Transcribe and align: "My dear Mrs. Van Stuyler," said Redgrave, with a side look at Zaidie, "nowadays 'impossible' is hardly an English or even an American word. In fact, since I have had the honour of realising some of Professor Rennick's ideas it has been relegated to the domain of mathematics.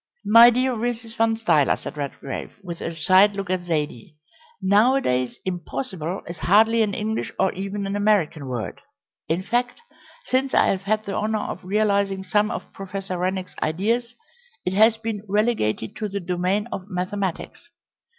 "My 0.25 0.49
dear 0.49 0.71
Mrs. 0.73 1.15
Van 1.15 1.37
Stuyler," 1.37 1.75
said 1.77 1.95
Redgrave, 1.95 2.53
with 2.63 2.81
a 2.81 2.95
side 2.95 3.33
look 3.33 3.51
at 3.51 3.59
Zaidie, 3.65 4.15
"nowadays 4.59 5.37
'impossible' 5.45 6.23
is 6.27 6.39
hardly 6.39 6.81
an 6.81 6.95
English 6.95 7.31
or 7.37 7.53
even 7.53 7.85
an 7.85 7.95
American 7.95 8.47
word. 8.47 8.81
In 9.27 9.43
fact, 9.43 9.79
since 10.25 10.55
I 10.55 10.69
have 10.69 10.81
had 10.81 11.03
the 11.05 11.13
honour 11.13 11.41
of 11.43 11.63
realising 11.63 12.23
some 12.23 12.49
of 12.49 12.73
Professor 12.73 13.19
Rennick's 13.19 13.53
ideas 13.61 14.15
it 14.65 14.73
has 14.73 14.97
been 14.97 15.21
relegated 15.29 15.95
to 15.97 16.09
the 16.09 16.19
domain 16.19 16.65
of 16.71 16.89
mathematics. 16.89 17.69